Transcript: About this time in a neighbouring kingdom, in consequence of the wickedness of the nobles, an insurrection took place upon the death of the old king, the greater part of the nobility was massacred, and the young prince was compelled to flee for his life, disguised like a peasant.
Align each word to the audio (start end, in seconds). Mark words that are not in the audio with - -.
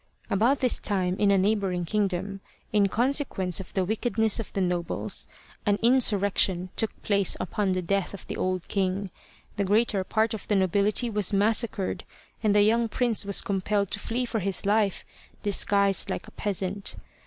About 0.31 0.57
this 0.57 0.79
time 0.79 1.15
in 1.19 1.29
a 1.29 1.37
neighbouring 1.37 1.85
kingdom, 1.85 2.41
in 2.73 2.87
consequence 2.87 3.59
of 3.59 3.71
the 3.75 3.85
wickedness 3.85 4.39
of 4.39 4.51
the 4.53 4.59
nobles, 4.59 5.27
an 5.63 5.77
insurrection 5.83 6.69
took 6.75 6.99
place 7.03 7.37
upon 7.39 7.73
the 7.73 7.83
death 7.83 8.11
of 8.15 8.25
the 8.25 8.35
old 8.35 8.67
king, 8.67 9.11
the 9.57 9.63
greater 9.63 10.03
part 10.03 10.33
of 10.33 10.47
the 10.47 10.55
nobility 10.55 11.07
was 11.07 11.31
massacred, 11.33 12.03
and 12.41 12.55
the 12.55 12.63
young 12.63 12.89
prince 12.89 13.25
was 13.25 13.43
compelled 13.43 13.91
to 13.91 13.99
flee 13.99 14.25
for 14.25 14.39
his 14.39 14.65
life, 14.65 15.05
disguised 15.43 16.09
like 16.09 16.27
a 16.27 16.31
peasant. 16.31 16.95